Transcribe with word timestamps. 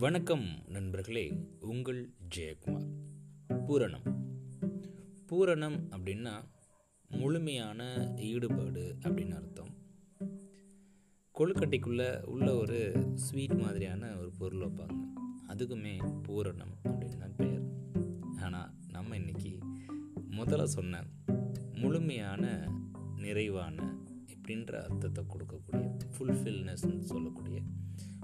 வணக்கம் 0.00 0.44
நண்பர்களே 0.66 1.48
உங்கள் 1.60 2.10
ஜெயக்குமார். 2.36 2.86
பூரணம். 3.48 4.16
பூரணம் 5.26 5.86
அப்படின்னா 5.90 6.32
முழுமையான 7.08 8.12
ஈடுபாடு 8.16 8.96
அப்படின்னு 9.00 9.34
அர்த்தம். 9.34 9.74
கொழுக்கட்டைக்குள்ளே 11.38 12.22
உள்ள 12.22 12.54
ஒரு 12.54 13.10
ஸ்வீட் 13.14 13.52
மாதிரியான 13.52 14.16
ஒரு 14.16 14.30
பொருள் 14.38 14.60
வைப்பாங்க. 14.60 15.02
அதுக்குமே 15.48 16.20
பூரணம் 16.22 16.74
அப்படின்னு 16.84 17.18
தான் 17.18 17.36
பெயர். 17.36 17.62
ஆனால் 18.40 18.70
நம்ம 18.88 19.16
இன்னைக்கு 19.16 19.58
முதல்ல 20.30 20.64
சொன்ன 20.64 21.04
முழுமையான 21.72 22.72
நிறைவான 23.16 23.96
இப்படின்ற 24.26 24.82
அர்த்தத்தை 24.82 25.24
கொடுக்கக்கூடிய 25.24 25.98
ஃபுல்ஃபில்னஸ்ன்னு 26.18 26.98
சொல்லக்கூடிய 26.98 27.62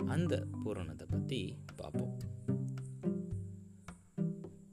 அந்த 0.05 0.46
பூரணத்தை 0.64 1.06
பற்றி 1.10 1.59
பார்ப்போம். 1.77 2.18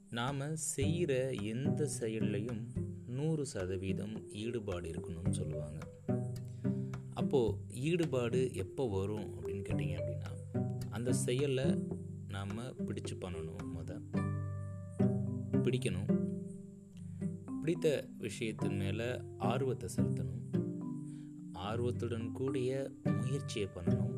நாம் 0.09 0.55
செய்கிற 0.55 1.31
எந்த 1.31 1.88
செயல்லையும் 1.88 2.68
நூறு 3.08 3.45
சதவீதம் 3.45 4.30
ஈடுபாடு 4.30 4.90
இருக்கணும்னு 4.90 5.31
சொல்லுவாங்க. 5.31 5.78
அப்போது 7.14 7.58
ஈடுபாடு 7.73 8.54
எப்போ 8.54 8.90
வரும் 8.90 9.41
அப்படின்னு 9.41 9.64
கேட்டிங்க 9.70 9.98
அப்படின்னா 10.00 10.31
அந்த 10.90 11.14
செயலை 11.14 11.66
நாம் 12.28 12.58
பிடிச்சு 12.58 13.16
பண்ணணும் 13.22 13.72
முத. 13.76 14.02
பிடிக்கணும். 15.52 16.22
பிடித்த 17.59 18.08
விஷயத்தின் 18.20 18.78
மேலே 18.78 19.22
ஆர்வத்தை 19.38 19.90
செலுத்தணும். 19.95 20.72
ஆர்வத்துடன் 21.53 22.31
கூடிய 22.31 22.92
முயற்சியை 23.03 23.70
பண்ணணும். 23.76 24.12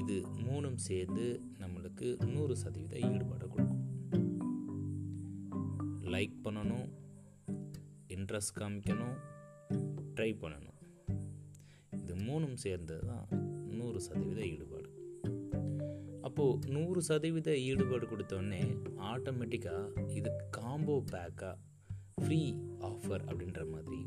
இது 0.00 0.14
மூணும் 0.46 0.78
சேர்ந்து 0.86 1.24
நம்மளுக்கு 1.62 2.08
நூறு 2.32 2.56
சதவீத 2.56 2.94
ஈடுபாடு 3.08 3.46
கொடுக்கும். 3.48 3.82
லைக் 6.14 6.36
பண்ணணும் 6.44 6.88
இன்ட்ரெஸ்ட் 8.16 8.56
காமிக்கணும் 8.58 9.16
ட்ரை 10.16 10.30
பண்ணணும். 10.42 10.78
இது 12.02 12.14
மூணும் 12.16 12.56
சேர்ந்தது 12.64 13.06
தான் 13.06 13.26
நூறு 13.78 14.00
சதவீத 14.00 14.40
ஈடுபாடு. 14.52 14.90
அப்போது 16.22 16.72
நூறு 16.74 17.02
சதவீத 17.02 17.50
ஈடுபாடு 17.68 18.06
கொடுத்தோடனே 18.06 18.62
ஆட்டோமேட்டிக்காக 19.12 20.12
இது 20.18 20.30
காம்போ 20.58 20.96
பேக்காக 21.12 21.56
ஃப்ரீ 22.22 22.40
ஆஃபர் 22.90 23.24
அப்படின்ற 23.30 23.62
மாதிரி 23.72 24.00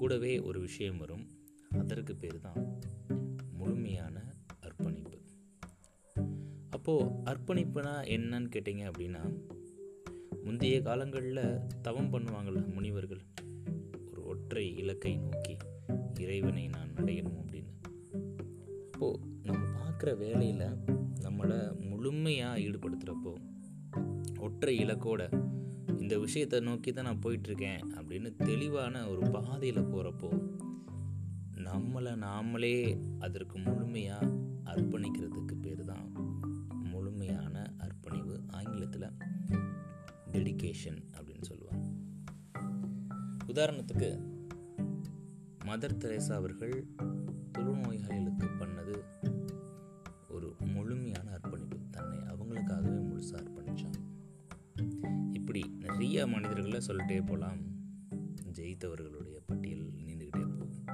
கூடவே 0.00 0.34
ஒரு 0.48 0.60
விஷயம் 0.60 1.00
வரும். 1.04 1.24
அதற்கு 1.82 2.14
பேர் 2.22 2.44
தான் 2.46 2.60
முழுமையான 3.58 4.16
அப்போது 6.84 7.10
அர்ப்பணிப்புனா 7.24 7.92
என்னன்னு 8.14 8.48
கேட்டிங்க 8.54 8.84
அப்படின்னா 8.90 9.20
முந்தைய 10.44 10.82
காலங்களில் 10.82 11.60
தவம் 11.82 12.08
பண்ணுவாங்கள்ல 12.12 12.72
முனிவர்கள். 12.72 13.20
ஒரு 14.10 14.24
ஒற்றை 14.24 14.76
இலக்கை 14.76 15.16
நோக்கி 15.16 15.56
இறைவனை 16.20 16.66
நான் 16.66 16.90
அடையணும் 16.96 17.38
அப்படின்னு. 17.42 17.72
அப்போது 18.92 19.20
நம்ம 19.42 19.62
பார்க்குற 19.78 20.16
வேலையில் 20.16 20.66
நம்மளை 21.22 21.80
முழுமையாக 21.80 22.58
ஈடுபடுத்துகிறப்போ 22.58 23.34
ஒற்றை 24.40 24.84
இலக்கோட 24.84 25.22
இந்த 25.98 26.18
விஷயத்தை 26.18 26.60
நோக்கி 26.60 26.92
தான் 26.92 27.04
நான் 27.04 27.24
போயிட்டுருக்கேன் 27.24 27.80
அப்படின்னு 27.94 28.36
தெளிவான 28.36 29.08
ஒரு 29.08 29.30
பாதையில் 29.30 29.82
போகிறப்போ 29.82 30.32
நம்மளை 31.54 32.14
நாமளே 32.18 32.76
அதற்கு 33.18 33.58
முழுமையாக 33.58 34.32
அர்ப்பணிக்கிறதுக்கு 34.64 35.54
பேர் 35.60 35.84
தான் 35.84 36.30
முழுமையான 37.22 37.64
அர்ப்பணிவு 37.78 38.36
ஆங்கிலத்தில் 38.48 39.04
டெடிகேஷன் 40.32 40.98
அப்படின்னு 41.16 41.44
சொல்லுவாங்க. 41.48 41.84
உதாரணத்துக்கு 43.46 44.08
மதர் 45.64 45.94
தெரேசா 46.02 46.32
அவர்கள் 46.32 46.74
தொழுநோயாளிகளுக்கு 47.58 48.48
பண்ணது 48.60 48.96
ஒரு 50.28 50.48
முழுமையான 50.74 51.30
அர்ப்பணிப்பு. 51.36 51.78
தன்னை 51.90 52.18
அவங்களுக்காகவே 52.32 52.96
முழுசாக 53.08 53.40
அர்ப்பணித்தான் 53.42 54.00
இப்படி 55.32 55.62
நிறைய 55.78 56.26
மனிதர்களை 56.26 56.80
சொல்லிட்டே 56.86 57.20
போகலாம் 57.26 57.62
ஜெயித்தவர்களுடைய 58.52 59.38
பட்டியல் 59.46 59.86
நீந்துக்கிட்டே 60.00 60.44
போகும் 60.58 60.90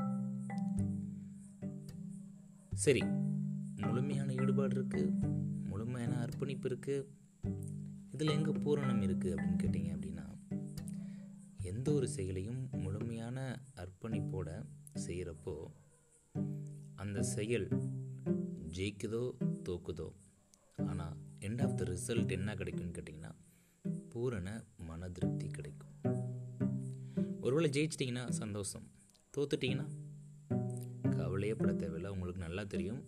சரி 2.86 3.04
முழுமையான 3.76 4.32
ஈடுபாடு 4.32 4.76
இருக்குது 4.78 5.36
முழுமையான 5.88 6.16
அர்ப்பணிப்பு 6.24 6.66
இருக்குது 6.68 7.04
இதில் 8.12 8.32
எங்கே 8.34 8.52
பூரணம் 8.64 9.00
இருக்குது 9.02 9.32
அப்படின்னு 9.34 9.60
கேட்டிங்க 9.62 9.90
அப்படின்னா 9.94 10.24
எந்த 11.62 11.88
ஒரு 11.92 12.08
செயலையும் 12.08 12.58
முழுமையான 12.82 13.38
அர்ப்பணிப்போட 13.82 14.48
செய்கிறப்போ 15.04 15.54
அந்த 16.94 17.22
செயல் 17.34 17.66
ஜெயிக்குதோ 18.76 19.22
தோக்குதோ 19.68 20.08
ஆனால் 20.78 21.16
எண்ட் 21.48 21.62
ஆஃப் 21.62 21.74
த 21.74 21.84
ரிசல்ட் 21.84 22.36
என்ன 22.38 22.54
கிடைக்கும்னு 22.54 22.96
கேட்டிங்கன்னா 22.98 23.32
பூரண 24.08 24.48
மன 24.88 25.08
திருப்தி 25.08 25.48
கிடைக்கும். 25.48 25.94
ஒருவேளை 27.40 27.70
ஜெயிச்சிட்டிங்கன்னா 27.70 28.26
சந்தோஷம். 28.42 28.86
தோத்துட்டிங்கன்னா 29.34 29.88
கவலையே 31.16 31.54
பட 31.54 31.72
தேவையில்லை. 31.72 32.10
உங்களுக்கு 32.10 32.46
நல்லா 32.46 32.64
தெரியும். 32.64 33.00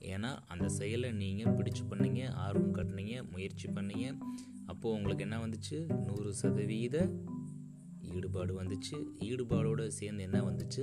ஏன்னா 0.00 0.38
அந்த 0.46 0.68
செயலை 0.68 1.12
நீங்கள் 1.12 1.46
பிடிச்சு 1.46 1.82
பண்ணீங்க 1.90 2.30
ஆர்வம் 2.30 2.74
கட்டினீங்க 2.74 3.30
முயற்சி 3.30 3.68
பண்ணீங்க. 3.68 4.18
அப்போது 4.66 4.94
உங்களுக்கு 4.94 5.22
என்ன 5.22 5.46
வந்துச்சு? 5.46 6.04
நூறு 6.06 6.34
சதவீத 6.34 7.10
ஈடுபாடு 8.00 8.62
வந்துச்சு. 8.62 8.96
ஈடுபாடோடு 9.20 9.86
சேர்ந்து 9.88 10.22
என்ன 10.22 10.40
வந்துச்சு? 10.40 10.82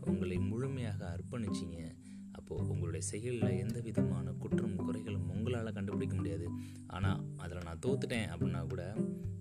உங்களை 0.00 0.38
முழுமையாக 0.38 1.16
அர்ப்பணிச்சிங்க. 1.16 1.94
அப்போது 2.32 2.68
உங்களுடைய 2.68 3.06
செயலில் 3.06 3.58
எந்த 3.58 3.80
விதமான 3.80 4.32
குற்றம் 4.32 4.76
குறைகளும் 4.76 5.28
உங்களால் 5.28 5.72
கண்டுபிடிக்க 5.72 6.16
முடியாது. 6.16 6.46
ஆனால் 6.86 7.20
அதில் 7.36 7.64
நான் 7.64 7.82
தோத்துட்டேன் 7.86 8.28
அப்படின்னா 8.28 8.66
கூட 8.66 8.94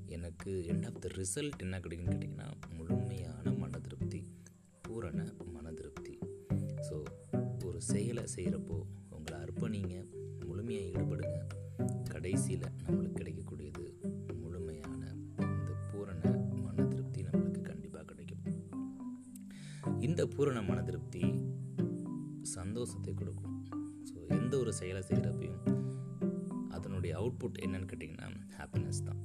எனக்கு 0.08 0.66
எண்ட் 0.68 0.86
ஆஃப் 0.86 1.00
த 1.00 1.10
ரிசல்ட் 1.16 1.58
என்ன 1.58 1.80
கிடைக்குன்னு 1.80 2.14
கேட்டிங்கன்னா 2.14 2.52
முழுமையான 2.78 3.52
மன 3.52 3.80
திருப்தி 3.80 4.24
பூரண 4.82 5.32
மன 5.52 5.72
திருப்தி. 5.72 6.20
ஸோ 6.90 7.04
ஒரு 7.66 7.82
செயலை 7.82 8.24
செய்கிறப்போ 8.36 8.86
உங்களை 9.52 9.70
நீங்கள் 9.76 10.08
முழுமையாக 10.50 10.90
ஈடுபடுங்க. 10.92 11.38
கடைசியில் 12.14 12.66
நம்மளுக்கு 12.84 13.20
கிடைக்கக்கூடியது 13.20 13.86
முழுமையான 14.42 15.02
இந்த 15.48 15.72
பூரண 15.90 16.22
மன 16.66 16.86
திருப்தி 16.92 17.22
நம்மளுக்கு 17.30 17.62
கண்டிப்பாக 17.70 18.06
கிடைக்கும். 18.12 18.44
இந்த 20.08 20.22
பூரண 20.36 20.62
மன 20.70 20.80
திருப்தி 20.90 21.24
சந்தோஷத்தை 22.56 23.14
கொடுக்கும். 23.20 23.58
ஸோ 24.10 24.18
எந்த 24.38 24.54
ஒரு 24.62 24.72
செயலை 24.80 25.02
செய்கிறப்பையும் 25.10 25.62
அதனுடைய 26.78 27.14
அவுட்புட் 27.20 27.62
என்னன்னு 27.66 27.90
கேட்டிங்கன்னா 27.92 28.30
ஹாப்பினஸ் 28.58 29.06
தான். 29.10 29.22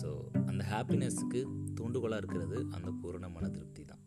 ஸோ 0.00 0.08
அந்த 0.50 0.62
ஹாப்பினஸ்க்கு 0.72 1.40
தூண்டுகோலாக 1.78 2.20
இருக்கிறது 2.22 2.58
அந்த 2.76 2.90
பூரண 3.02 3.28
மன 3.36 3.44
திருப்தி 3.56 3.84
தான். 3.92 4.02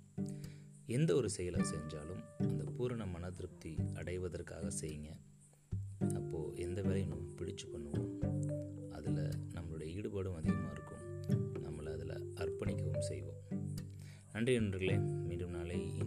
எந்த 0.97 1.11
ஒரு 1.19 1.29
செயலை 1.38 1.61
செஞ்சாலும் 1.72 2.23
அந்த 2.50 2.63
பூரண 2.75 3.06
மன 3.13 3.29
திருப்தி 3.38 3.72
அடைவதற்காக 4.00 4.67
செய்யுங்க. 4.81 5.09
அப்போது 6.00 6.56
எந்த 6.56 6.81
வேலையும் 6.81 7.09
நம்ம 7.09 7.25
பிடிச்சு 7.38 7.66
பண்ணுவோம் 7.74 8.12
அதில் 8.90 9.30
நம்மளுடைய 9.53 9.90
ஈடுபாடும் 10.00 10.35
அதிகமாக 10.35 10.72
இருக்கும். 10.72 11.03
நம்மளை 11.63 11.91
அதில் 11.91 12.34
அர்ப்பணிக்கவும் 12.35 13.00
செய்வோம். 13.00 13.41
நன்றி 14.31 14.53
நண்பர்களே 14.53 14.97
மீண்டும் 14.97 15.50
நாளை 15.50 15.97